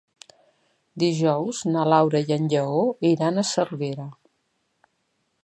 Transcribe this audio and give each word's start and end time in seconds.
Dijous 1.03 1.59
na 1.75 1.83
Laura 1.95 2.23
i 2.31 2.35
en 2.37 2.49
Lleó 2.55 2.81
iran 3.11 3.39
a 3.39 3.45
Cervera. 3.53 4.09